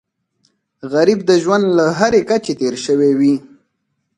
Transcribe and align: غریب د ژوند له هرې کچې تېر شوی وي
غریب 0.93 1.19
د 1.29 1.31
ژوند 1.43 1.65
له 1.77 1.85
هرې 1.99 2.21
کچې 2.29 2.53
تېر 2.59 2.73
شوی 2.85 3.11
وي 3.19 3.35